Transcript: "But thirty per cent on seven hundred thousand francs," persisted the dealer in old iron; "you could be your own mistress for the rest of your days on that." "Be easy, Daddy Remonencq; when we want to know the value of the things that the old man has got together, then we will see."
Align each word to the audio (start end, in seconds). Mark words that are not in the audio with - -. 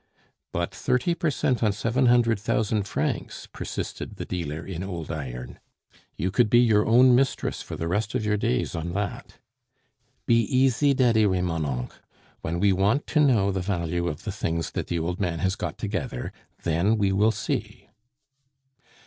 "But 0.51 0.73
thirty 0.73 1.13
per 1.13 1.29
cent 1.29 1.61
on 1.61 1.73
seven 1.73 2.07
hundred 2.07 2.39
thousand 2.39 2.87
francs," 2.87 3.45
persisted 3.53 4.15
the 4.15 4.25
dealer 4.25 4.65
in 4.65 4.81
old 4.83 5.11
iron; 5.11 5.59
"you 6.17 6.31
could 6.31 6.49
be 6.49 6.57
your 6.57 6.87
own 6.87 7.13
mistress 7.13 7.61
for 7.61 7.75
the 7.75 7.87
rest 7.87 8.15
of 8.15 8.25
your 8.25 8.35
days 8.35 8.73
on 8.75 8.93
that." 8.93 9.37
"Be 10.25 10.39
easy, 10.39 10.95
Daddy 10.95 11.27
Remonencq; 11.27 11.91
when 12.41 12.59
we 12.59 12.73
want 12.73 13.05
to 13.05 13.19
know 13.19 13.51
the 13.51 13.61
value 13.61 14.07
of 14.07 14.23
the 14.23 14.31
things 14.31 14.71
that 14.71 14.87
the 14.87 14.97
old 14.97 15.19
man 15.19 15.37
has 15.37 15.55
got 15.55 15.77
together, 15.77 16.33
then 16.63 16.97
we 16.97 17.11
will 17.11 17.31
see." 17.31 17.87